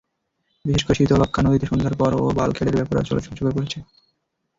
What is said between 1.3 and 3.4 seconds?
নদীতে সন্ধ্যার পরও বাল্কহেডের বেপরোয়া চলাচল